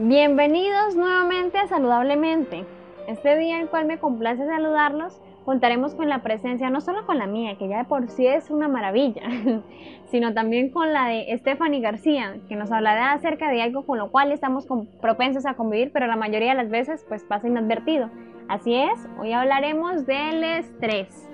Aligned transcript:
Bienvenidos 0.00 0.94
nuevamente 0.94 1.58
a 1.58 1.66
Saludablemente. 1.66 2.64
Este 3.08 3.36
día 3.36 3.56
en 3.56 3.62
el 3.62 3.68
cual 3.68 3.86
me 3.86 3.98
complace 3.98 4.46
saludarlos, 4.46 5.20
contaremos 5.44 5.96
con 5.96 6.08
la 6.08 6.22
presencia 6.22 6.70
no 6.70 6.80
solo 6.80 7.04
con 7.04 7.18
la 7.18 7.26
mía, 7.26 7.58
que 7.58 7.66
ya 7.66 7.78
de 7.78 7.84
por 7.84 8.08
sí 8.08 8.24
es 8.24 8.48
una 8.48 8.68
maravilla, 8.68 9.22
sino 10.04 10.32
también 10.34 10.70
con 10.70 10.92
la 10.92 11.08
de 11.08 11.36
Stephanie 11.38 11.80
García, 11.80 12.36
que 12.48 12.54
nos 12.54 12.70
hablará 12.70 13.10
acerca 13.10 13.50
de 13.50 13.60
algo 13.60 13.86
con 13.86 13.98
lo 13.98 14.12
cual 14.12 14.30
estamos 14.30 14.68
propensos 15.00 15.46
a 15.46 15.54
convivir, 15.54 15.90
pero 15.92 16.06
la 16.06 16.14
mayoría 16.14 16.50
de 16.50 16.62
las 16.62 16.70
veces 16.70 17.04
pues 17.08 17.24
pasa 17.24 17.48
inadvertido. 17.48 18.08
Así 18.46 18.76
es, 18.76 19.04
hoy 19.18 19.32
hablaremos 19.32 20.06
del 20.06 20.44
estrés. 20.44 21.28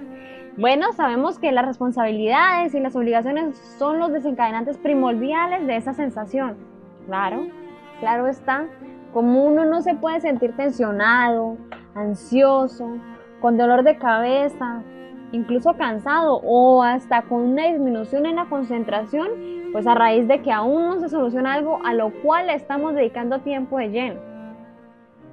Bueno, 0.56 0.90
sabemos 0.94 1.38
que 1.38 1.52
las 1.52 1.66
responsabilidades 1.66 2.74
y 2.74 2.80
las 2.80 2.96
obligaciones 2.96 3.58
son 3.78 3.98
los 3.98 4.10
desencadenantes 4.10 4.78
primordiales 4.78 5.66
de 5.66 5.76
esa 5.76 5.92
sensación. 5.92 6.56
Claro, 7.04 7.46
Claro 8.00 8.26
está, 8.26 8.66
como 9.12 9.44
uno 9.44 9.64
no 9.64 9.82
se 9.82 9.94
puede 9.94 10.20
sentir 10.20 10.56
tensionado, 10.56 11.56
ansioso, 11.94 12.98
con 13.40 13.56
dolor 13.56 13.84
de 13.84 13.96
cabeza, 13.96 14.82
incluso 15.32 15.74
cansado 15.74 16.40
o 16.44 16.82
hasta 16.82 17.22
con 17.22 17.40
una 17.42 17.66
disminución 17.66 18.26
en 18.26 18.36
la 18.36 18.46
concentración, 18.46 19.28
pues 19.72 19.86
a 19.86 19.94
raíz 19.94 20.28
de 20.28 20.42
que 20.42 20.52
aún 20.52 20.86
no 20.86 21.00
se 21.00 21.08
soluciona 21.08 21.54
algo 21.54 21.80
a 21.84 21.94
lo 21.94 22.10
cual 22.22 22.50
estamos 22.50 22.94
dedicando 22.94 23.40
tiempo 23.40 23.78
de 23.78 23.88
lleno. 23.88 24.20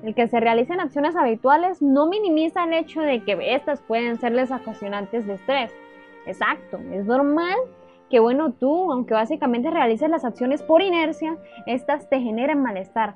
El 0.03 0.16
que 0.16 0.27
se 0.27 0.39
realicen 0.39 0.80
acciones 0.80 1.16
habituales 1.16 1.81
no 1.81 2.07
minimiza 2.07 2.63
el 2.63 2.73
hecho 2.73 3.02
de 3.02 3.23
que 3.23 3.53
estas 3.53 3.81
pueden 3.81 4.19
serles 4.19 4.52
ocasionantes 4.52 5.27
de 5.27 5.33
estrés. 5.33 5.71
Exacto, 6.25 6.80
es 6.91 7.05
normal 7.05 7.55
que 8.11 8.20
bueno, 8.20 8.51
tú, 8.51 8.91
aunque 8.91 9.13
básicamente 9.13 9.71
realices 9.71 10.09
las 10.09 10.25
acciones 10.25 10.61
por 10.61 10.81
inercia, 10.81 11.38
estas 11.65 12.09
te 12.09 12.19
generan 12.19 12.61
malestar. 12.61 13.15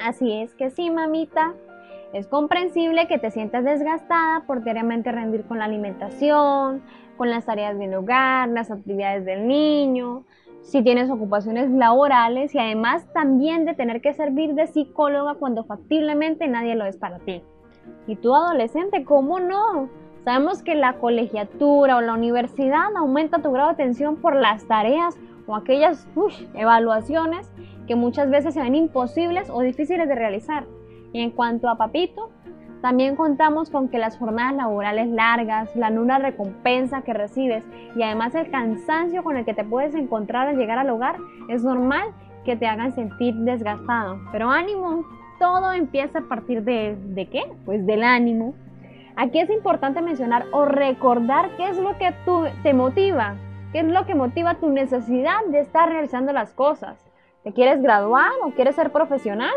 Así 0.00 0.32
es 0.32 0.54
que 0.54 0.70
sí, 0.70 0.90
mamita, 0.90 1.52
es 2.14 2.26
comprensible 2.26 3.08
que 3.08 3.18
te 3.18 3.30
sientas 3.30 3.64
desgastada 3.64 4.44
por 4.46 4.64
diariamente 4.64 5.12
rendir 5.12 5.44
con 5.44 5.58
la 5.58 5.66
alimentación, 5.66 6.82
con 7.18 7.30
las 7.30 7.44
tareas 7.44 7.78
del 7.78 7.94
hogar, 7.94 8.48
las 8.48 8.70
actividades 8.70 9.26
del 9.26 9.46
niño, 9.46 10.24
si 10.62 10.82
tienes 10.82 11.10
ocupaciones 11.10 11.70
laborales 11.70 12.54
y 12.54 12.58
además 12.58 13.06
también 13.12 13.66
de 13.66 13.74
tener 13.74 14.00
que 14.00 14.14
servir 14.14 14.54
de 14.54 14.66
psicóloga 14.66 15.34
cuando 15.34 15.64
factiblemente 15.64 16.48
nadie 16.48 16.74
lo 16.74 16.86
es 16.86 16.96
para 16.96 17.18
ti. 17.18 17.42
Y 18.06 18.16
tú 18.16 18.34
adolescente, 18.34 19.04
¿cómo 19.04 19.40
no? 19.40 19.90
Sabemos 20.26 20.60
que 20.64 20.74
la 20.74 20.94
colegiatura 20.94 21.96
o 21.96 22.00
la 22.00 22.14
universidad 22.14 22.96
aumenta 22.96 23.42
tu 23.42 23.52
grado 23.52 23.68
de 23.68 23.74
atención 23.74 24.16
por 24.16 24.34
las 24.34 24.66
tareas 24.66 25.16
o 25.46 25.54
aquellas 25.54 26.08
evaluaciones 26.54 27.48
que 27.86 27.94
muchas 27.94 28.28
veces 28.28 28.54
se 28.54 28.60
ven 28.60 28.74
imposibles 28.74 29.48
o 29.50 29.60
difíciles 29.60 30.08
de 30.08 30.16
realizar. 30.16 30.64
Y 31.12 31.20
en 31.20 31.30
cuanto 31.30 31.68
a 31.68 31.78
papito, 31.78 32.30
también 32.82 33.14
contamos 33.14 33.70
con 33.70 33.88
que 33.88 33.98
las 33.98 34.18
jornadas 34.18 34.56
laborales 34.56 35.06
largas, 35.06 35.76
la 35.76 35.90
nula 35.90 36.18
recompensa 36.18 37.02
que 37.02 37.14
recibes 37.14 37.64
y 37.94 38.02
además 38.02 38.34
el 38.34 38.50
cansancio 38.50 39.22
con 39.22 39.36
el 39.36 39.44
que 39.44 39.54
te 39.54 39.62
puedes 39.62 39.94
encontrar 39.94 40.48
al 40.48 40.56
llegar 40.56 40.80
al 40.80 40.90
hogar 40.90 41.18
es 41.48 41.62
normal 41.62 42.08
que 42.44 42.56
te 42.56 42.66
hagan 42.66 42.92
sentir 42.96 43.32
desgastado. 43.36 44.18
Pero 44.32 44.50
ánimo, 44.50 45.04
todo 45.38 45.72
empieza 45.72 46.18
a 46.18 46.22
partir 46.22 46.64
de, 46.64 46.96
¿de 47.00 47.28
qué? 47.28 47.44
Pues 47.64 47.86
del 47.86 48.02
ánimo. 48.02 48.56
Aquí 49.18 49.40
es 49.40 49.48
importante 49.48 50.02
mencionar 50.02 50.44
o 50.52 50.66
recordar 50.66 51.48
qué 51.56 51.68
es 51.68 51.78
lo 51.78 51.96
que 51.96 52.12
tú, 52.26 52.44
te 52.62 52.74
motiva, 52.74 53.34
qué 53.72 53.80
es 53.80 53.86
lo 53.86 54.04
que 54.04 54.14
motiva 54.14 54.56
tu 54.56 54.68
necesidad 54.68 55.42
de 55.46 55.60
estar 55.60 55.88
realizando 55.88 56.34
las 56.34 56.52
cosas. 56.52 57.02
¿Te 57.42 57.52
quieres 57.52 57.80
graduar 57.80 58.30
o 58.42 58.50
quieres 58.50 58.76
ser 58.76 58.92
profesional? 58.92 59.54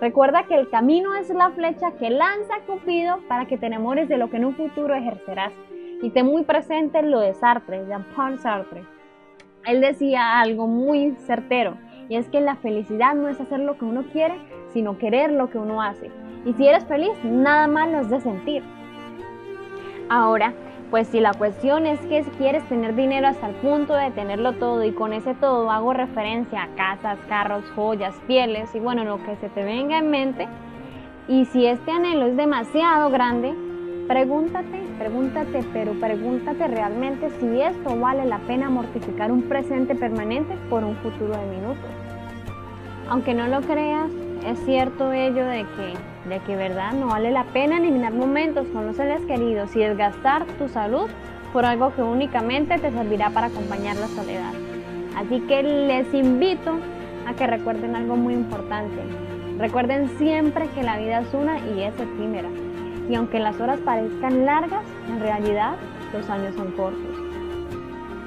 Recuerda 0.00 0.44
que 0.44 0.56
el 0.56 0.68
camino 0.68 1.14
es 1.14 1.30
la 1.30 1.50
flecha 1.50 1.92
que 1.92 2.10
lanza 2.10 2.54
Cupido 2.66 3.18
para 3.28 3.46
que 3.46 3.56
te 3.56 3.66
enamores 3.66 4.08
de 4.08 4.16
lo 4.16 4.30
que 4.30 4.38
en 4.38 4.46
un 4.46 4.56
futuro 4.56 4.92
ejercerás. 4.96 5.52
Y 6.02 6.10
ten 6.10 6.26
muy 6.26 6.42
presente 6.42 7.00
lo 7.02 7.20
de 7.20 7.34
Sartre, 7.34 7.86
Jean-Paul 7.86 8.40
Sartre. 8.40 8.82
Él 9.64 9.80
decía 9.80 10.40
algo 10.40 10.66
muy 10.66 11.12
certero, 11.18 11.76
y 12.08 12.16
es 12.16 12.28
que 12.28 12.40
la 12.40 12.56
felicidad 12.56 13.14
no 13.14 13.28
es 13.28 13.40
hacer 13.40 13.60
lo 13.60 13.78
que 13.78 13.84
uno 13.84 14.04
quiere, 14.12 14.34
sino 14.72 14.98
querer 14.98 15.30
lo 15.30 15.50
que 15.50 15.58
uno 15.58 15.82
hace. 15.82 16.10
Y 16.44 16.52
si 16.54 16.66
eres 16.66 16.84
feliz, 16.86 17.12
nada 17.22 17.68
más 17.68 17.90
lo 17.90 18.00
es 18.00 18.10
de 18.10 18.20
sentir. 18.20 18.77
Ahora, 20.08 20.54
pues 20.90 21.06
si 21.08 21.20
la 21.20 21.34
cuestión 21.34 21.84
es 21.84 22.00
que 22.00 22.22
quieres 22.38 22.66
tener 22.68 22.94
dinero 22.94 23.28
hasta 23.28 23.48
el 23.48 23.54
punto 23.56 23.94
de 23.94 24.10
tenerlo 24.10 24.54
todo 24.54 24.82
y 24.84 24.92
con 24.92 25.12
ese 25.12 25.34
todo 25.34 25.70
hago 25.70 25.92
referencia 25.92 26.62
a 26.62 26.68
casas, 26.68 27.18
carros, 27.28 27.64
joyas, 27.76 28.14
pieles 28.26 28.74
y 28.74 28.80
bueno, 28.80 29.04
lo 29.04 29.22
que 29.22 29.36
se 29.36 29.50
te 29.50 29.62
venga 29.62 29.98
en 29.98 30.10
mente, 30.10 30.48
y 31.28 31.44
si 31.44 31.66
este 31.66 31.90
anhelo 31.90 32.24
es 32.24 32.36
demasiado 32.38 33.10
grande, 33.10 33.54
pregúntate, 34.08 34.82
pregúntate, 34.98 35.62
pero 35.74 35.92
pregúntate 35.92 36.66
realmente 36.68 37.28
si 37.38 37.60
esto 37.60 37.94
vale 38.00 38.24
la 38.24 38.38
pena 38.38 38.70
mortificar 38.70 39.30
un 39.30 39.42
presente 39.42 39.94
permanente 39.94 40.56
por 40.70 40.84
un 40.84 40.96
futuro 40.96 41.36
de 41.36 41.46
minutos. 41.54 41.90
Aunque 43.10 43.34
no 43.34 43.46
lo 43.46 43.60
creas, 43.60 44.10
es 44.46 44.58
cierto 44.64 45.12
ello 45.12 45.44
de 45.46 45.66
que, 45.76 46.28
de 46.28 46.40
que 46.40 46.56
verdad 46.56 46.92
no 46.92 47.08
vale 47.08 47.30
la 47.30 47.44
pena 47.44 47.78
eliminar 47.78 48.12
momentos 48.12 48.66
con 48.68 48.86
los 48.86 48.96
seres 48.96 49.20
queridos 49.22 49.74
y 49.76 49.80
desgastar 49.80 50.44
tu 50.58 50.68
salud 50.68 51.08
por 51.52 51.64
algo 51.64 51.94
que 51.94 52.02
únicamente 52.02 52.78
te 52.78 52.90
servirá 52.90 53.30
para 53.30 53.48
acompañar 53.48 53.96
la 53.96 54.08
soledad. 54.08 54.52
Así 55.16 55.40
que 55.40 55.62
les 55.62 56.12
invito 56.14 56.78
a 57.26 57.34
que 57.34 57.46
recuerden 57.46 57.96
algo 57.96 58.16
muy 58.16 58.34
importante. 58.34 59.02
Recuerden 59.58 60.08
siempre 60.18 60.68
que 60.68 60.82
la 60.82 60.98
vida 60.98 61.20
es 61.20 61.34
una 61.34 61.58
y 61.58 61.82
es 61.82 61.94
efímera. 61.98 62.48
Y 63.08 63.14
aunque 63.14 63.40
las 63.40 63.58
horas 63.60 63.80
parezcan 63.80 64.44
largas, 64.44 64.84
en 65.08 65.20
realidad 65.20 65.72
los 66.12 66.28
años 66.30 66.54
son 66.54 66.70
cortos 66.72 67.17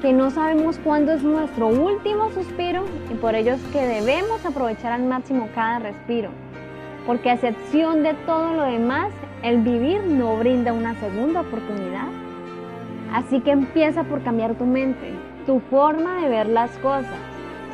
que 0.02 0.12
no 0.12 0.30
sabemos 0.30 0.80
cuándo 0.82 1.12
es 1.12 1.22
nuestro 1.22 1.68
último 1.68 2.28
suspiro 2.32 2.84
y 3.08 3.14
por 3.14 3.36
ello 3.36 3.54
es 3.54 3.62
que 3.72 3.86
debemos 3.86 4.44
aprovechar 4.44 4.90
al 4.90 5.04
máximo 5.04 5.48
cada 5.54 5.78
respiro, 5.78 6.30
porque 7.06 7.30
a 7.30 7.34
excepción 7.34 8.02
de 8.02 8.14
todo 8.26 8.52
lo 8.52 8.64
demás, 8.64 9.12
el 9.44 9.58
vivir 9.58 10.02
no 10.02 10.36
brinda 10.36 10.72
una 10.72 10.98
segunda 10.98 11.42
oportunidad. 11.42 12.08
Así 13.12 13.40
que 13.40 13.52
empieza 13.52 14.02
por 14.02 14.24
cambiar 14.24 14.56
tu 14.56 14.64
mente, 14.64 15.12
tu 15.46 15.60
forma 15.70 16.20
de 16.20 16.28
ver 16.28 16.48
las 16.48 16.76
cosas. 16.78 17.06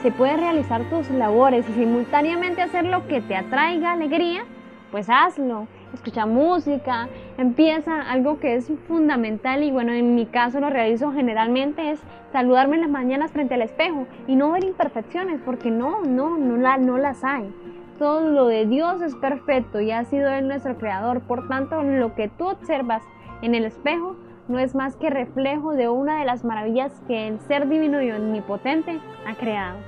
Se 0.03 0.13
puede 0.13 0.37
realizar 0.37 0.83
tus 0.91 1.09
labores 1.09 1.67
y 1.71 1.73
simultáneamente 1.73 2.61
hacer 2.61 2.85
lo 2.85 3.07
que 3.07 3.23
te 3.23 3.37
atraiga 3.37 3.93
alegría, 3.93 4.45
pues 4.91 5.09
hazlo 5.09 5.67
escucha 5.95 6.27
música, 6.27 7.09
empieza 7.37 8.03
algo 8.03 8.39
que 8.39 8.57
es 8.57 8.71
fundamental 8.87 9.63
y 9.63 9.71
bueno, 9.71 9.93
en 9.93 10.15
mi 10.15 10.27
caso 10.27 10.61
lo 10.61 10.71
realizo 10.71 11.13
generalmente 11.13 11.91
es 11.91 12.01
saludarme 12.33 12.77
en 12.77 12.83
las 12.83 12.91
mañanas 12.91 13.31
frente 13.33 13.55
al 13.55 13.63
espejo 13.63 14.07
y 14.27 14.37
no 14.37 14.53
ver 14.53 14.65
imperfecciones 14.65 15.41
porque 15.45 15.71
no, 15.71 16.03
no, 16.03 16.37
no, 16.37 16.57
la, 16.57 16.77
no 16.77 16.99
las 16.99 17.25
hay. 17.25 17.53
Todo 17.99 18.29
lo 18.31 18.47
de 18.47 18.67
Dios 18.67 19.03
es 19.03 19.17
perfecto 19.17 19.81
y 19.81 19.91
ha 19.91 20.05
sido 20.05 20.31
Él 20.31 20.47
nuestro 20.47 20.77
creador. 20.79 21.21
Por 21.23 21.49
tanto, 21.49 21.83
lo 21.83 22.15
que 22.15 22.29
tú 22.29 22.47
observas 22.47 23.03
en 23.43 23.55
el 23.55 23.65
espejo 23.65 24.15
no 24.47 24.59
es 24.59 24.75
más 24.75 24.97
que 24.97 25.11
reflejo 25.11 25.73
de 25.73 25.89
una 25.89 26.21
de 26.21 26.25
las 26.25 26.45
maravillas 26.45 26.93
que 27.09 27.29
el 27.29 27.41
ser 27.41 27.69
divino 27.69 28.01
y 28.01 28.11
omnipotente 28.13 29.01
ha 29.27 29.35
creado. 29.35 29.79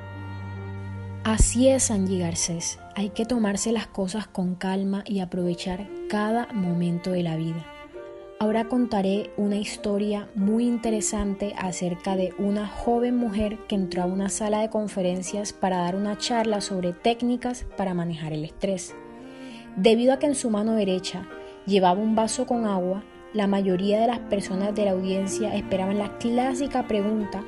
Así 1.24 1.68
es, 1.68 1.90
Angie 1.90 2.18
Garcés. 2.18 2.78
Hay 2.94 3.10
que 3.10 3.26
tomarse 3.26 3.72
las 3.72 3.86
cosas 3.86 4.26
con 4.26 4.54
calma 4.54 5.04
y 5.06 5.20
aprovechar 5.20 5.86
cada 6.08 6.46
momento 6.54 7.10
de 7.10 7.22
la 7.22 7.36
vida. 7.36 7.66
Ahora 8.38 8.68
contaré 8.68 9.30
una 9.36 9.56
historia 9.56 10.30
muy 10.34 10.64
interesante 10.64 11.52
acerca 11.58 12.16
de 12.16 12.32
una 12.38 12.66
joven 12.66 13.18
mujer 13.18 13.58
que 13.68 13.74
entró 13.74 14.02
a 14.02 14.06
una 14.06 14.30
sala 14.30 14.62
de 14.62 14.70
conferencias 14.70 15.52
para 15.52 15.76
dar 15.76 15.94
una 15.94 16.16
charla 16.16 16.62
sobre 16.62 16.94
técnicas 16.94 17.66
para 17.76 17.92
manejar 17.92 18.32
el 18.32 18.46
estrés. 18.46 18.94
Debido 19.76 20.14
a 20.14 20.18
que 20.18 20.26
en 20.26 20.34
su 20.34 20.48
mano 20.48 20.72
derecha 20.74 21.28
llevaba 21.66 22.00
un 22.00 22.14
vaso 22.14 22.46
con 22.46 22.64
agua, 22.64 23.04
la 23.34 23.46
mayoría 23.46 24.00
de 24.00 24.06
las 24.06 24.20
personas 24.20 24.74
de 24.74 24.86
la 24.86 24.92
audiencia 24.92 25.54
esperaban 25.54 25.98
la 25.98 26.16
clásica 26.16 26.88
pregunta, 26.88 27.44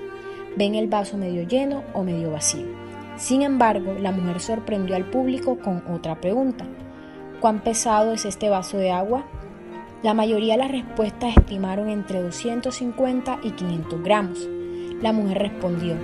¿ven 0.58 0.74
el 0.74 0.88
vaso 0.88 1.16
medio 1.16 1.48
lleno 1.48 1.82
o 1.94 2.02
medio 2.02 2.32
vacío? 2.32 2.81
Sin 3.22 3.42
embargo, 3.42 3.94
la 4.00 4.10
mujer 4.10 4.40
sorprendió 4.40 4.96
al 4.96 5.04
público 5.04 5.56
con 5.56 5.84
otra 5.88 6.20
pregunta. 6.20 6.66
¿Cuán 7.40 7.60
pesado 7.60 8.12
es 8.12 8.24
este 8.24 8.48
vaso 8.48 8.78
de 8.78 8.90
agua? 8.90 9.24
La 10.02 10.12
mayoría 10.12 10.54
de 10.54 10.58
las 10.58 10.72
respuestas 10.72 11.36
estimaron 11.36 11.88
entre 11.88 12.20
250 12.20 13.38
y 13.44 13.52
500 13.52 14.02
gramos. 14.02 14.48
La 15.00 15.12
mujer 15.12 15.38
respondió, 15.38 15.94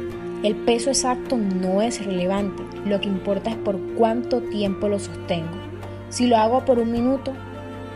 el 0.44 0.54
peso 0.54 0.90
exacto 0.90 1.36
no 1.36 1.82
es 1.82 2.06
relevante, 2.06 2.62
lo 2.86 3.00
que 3.00 3.08
importa 3.08 3.50
es 3.50 3.56
por 3.56 3.80
cuánto 3.96 4.40
tiempo 4.40 4.86
lo 4.86 5.00
sostengo. 5.00 5.58
Si 6.10 6.28
lo 6.28 6.36
hago 6.36 6.64
por 6.64 6.78
un 6.78 6.92
minuto, 6.92 7.32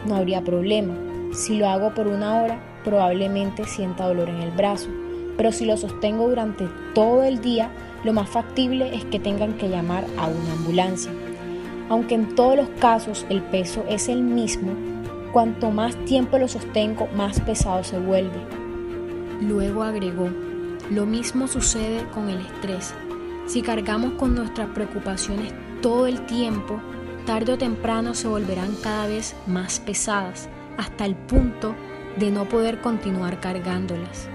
no 0.04 0.16
habría 0.16 0.42
problema. 0.42 0.96
Si 1.32 1.58
lo 1.58 1.68
hago 1.68 1.94
por 1.94 2.08
una 2.08 2.42
hora, 2.42 2.60
probablemente 2.82 3.66
sienta 3.66 4.04
dolor 4.08 4.28
en 4.30 4.40
el 4.40 4.50
brazo. 4.50 4.90
Pero 5.36 5.52
si 5.52 5.64
lo 5.64 5.76
sostengo 5.76 6.28
durante 6.28 6.68
todo 6.94 7.22
el 7.22 7.40
día, 7.40 7.70
lo 8.04 8.12
más 8.12 8.28
factible 8.28 8.94
es 8.94 9.04
que 9.06 9.18
tengan 9.18 9.54
que 9.54 9.68
llamar 9.68 10.04
a 10.18 10.26
una 10.26 10.52
ambulancia. 10.52 11.12
Aunque 11.88 12.14
en 12.14 12.34
todos 12.34 12.56
los 12.56 12.68
casos 12.80 13.26
el 13.28 13.42
peso 13.42 13.84
es 13.88 14.08
el 14.08 14.22
mismo, 14.22 14.72
cuanto 15.32 15.70
más 15.70 15.96
tiempo 16.04 16.38
lo 16.38 16.48
sostengo, 16.48 17.08
más 17.16 17.40
pesado 17.40 17.84
se 17.84 17.98
vuelve. 17.98 18.40
Luego 19.40 19.82
agregó, 19.82 20.28
lo 20.90 21.06
mismo 21.06 21.48
sucede 21.48 22.04
con 22.12 22.28
el 22.28 22.40
estrés. 22.40 22.94
Si 23.46 23.62
cargamos 23.62 24.12
con 24.12 24.34
nuestras 24.34 24.68
preocupaciones 24.68 25.52
todo 25.80 26.06
el 26.06 26.26
tiempo, 26.26 26.80
tarde 27.26 27.52
o 27.52 27.58
temprano 27.58 28.14
se 28.14 28.28
volverán 28.28 28.74
cada 28.82 29.06
vez 29.06 29.34
más 29.46 29.80
pesadas, 29.80 30.48
hasta 30.76 31.04
el 31.04 31.14
punto 31.14 31.74
de 32.18 32.30
no 32.30 32.48
poder 32.48 32.80
continuar 32.80 33.40
cargándolas. 33.40 34.28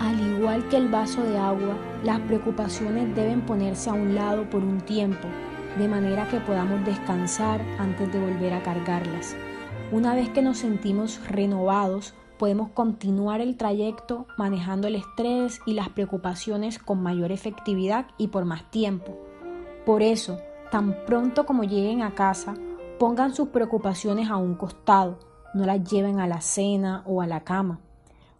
Al 0.00 0.20
igual 0.20 0.68
que 0.68 0.76
el 0.76 0.88
vaso 0.88 1.22
de 1.22 1.38
agua, 1.38 1.76
las 2.04 2.20
preocupaciones 2.20 3.14
deben 3.16 3.40
ponerse 3.40 3.88
a 3.88 3.94
un 3.94 4.14
lado 4.14 4.48
por 4.50 4.62
un 4.62 4.80
tiempo, 4.82 5.26
de 5.78 5.88
manera 5.88 6.28
que 6.28 6.38
podamos 6.40 6.84
descansar 6.84 7.62
antes 7.78 8.12
de 8.12 8.20
volver 8.20 8.52
a 8.52 8.62
cargarlas. 8.62 9.34
Una 9.92 10.14
vez 10.14 10.28
que 10.28 10.42
nos 10.42 10.58
sentimos 10.58 11.20
renovados, 11.28 12.14
podemos 12.38 12.70
continuar 12.70 13.40
el 13.40 13.56
trayecto 13.56 14.26
manejando 14.36 14.88
el 14.88 14.96
estrés 14.96 15.60
y 15.64 15.72
las 15.72 15.88
preocupaciones 15.88 16.78
con 16.78 17.02
mayor 17.02 17.32
efectividad 17.32 18.06
y 18.18 18.28
por 18.28 18.44
más 18.44 18.70
tiempo. 18.70 19.16
Por 19.86 20.02
eso, 20.02 20.38
tan 20.70 20.94
pronto 21.06 21.46
como 21.46 21.62
lleguen 21.64 22.02
a 22.02 22.14
casa, 22.14 22.54
pongan 22.98 23.34
sus 23.34 23.48
preocupaciones 23.48 24.28
a 24.28 24.36
un 24.36 24.56
costado, 24.56 25.18
no 25.54 25.64
las 25.64 25.82
lleven 25.84 26.20
a 26.20 26.26
la 26.26 26.42
cena 26.42 27.02
o 27.06 27.22
a 27.22 27.26
la 27.26 27.44
cama. 27.44 27.80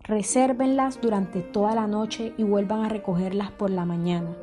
Resérvenlas 0.07 1.01
durante 1.01 1.41
toda 1.41 1.75
la 1.75 1.89
noche 1.89 2.33
y 2.37 2.45
vuelvan 2.45 2.85
a 2.85 2.89
recogerlas 2.89 3.51
por 3.51 3.71
la 3.71 3.85
mañana. 3.85 4.37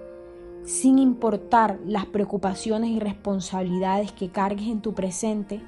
Sin 0.65 0.99
importar 0.99 1.79
las 1.85 2.05
preocupaciones 2.05 2.89
y 2.89 2.99
responsabilidades 2.99 4.11
que 4.11 4.27
cargues 4.27 4.67
en 4.67 4.81
tu 4.81 4.93
presente, 4.93 5.61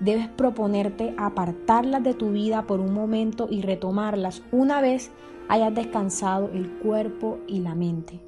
debes 0.00 0.26
proponerte 0.28 1.14
apartarlas 1.18 2.02
de 2.02 2.14
tu 2.14 2.30
vida 2.30 2.62
por 2.62 2.80
un 2.80 2.94
momento 2.94 3.46
y 3.50 3.60
retomarlas 3.60 4.42
una 4.52 4.80
vez 4.80 5.10
hayas 5.50 5.74
descansado 5.74 6.48
el 6.54 6.70
cuerpo 6.78 7.38
y 7.46 7.60
la 7.60 7.74
mente. 7.74 8.20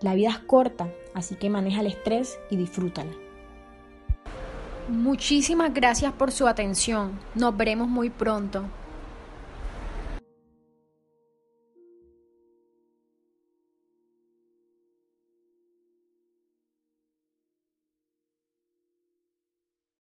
La 0.00 0.14
vida 0.14 0.30
es 0.30 0.38
corta, 0.40 0.88
así 1.14 1.36
que 1.36 1.50
maneja 1.50 1.82
el 1.82 1.86
estrés 1.86 2.36
y 2.50 2.56
disfrútala. 2.56 3.12
Muchísimas 4.88 5.72
gracias 5.72 6.12
por 6.14 6.32
su 6.32 6.48
atención. 6.48 7.12
Nos 7.36 7.56
veremos 7.56 7.88
muy 7.88 8.10
pronto. 8.10 8.64